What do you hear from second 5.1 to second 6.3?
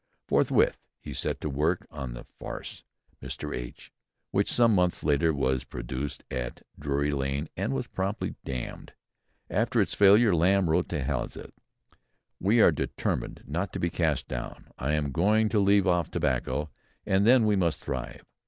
was produced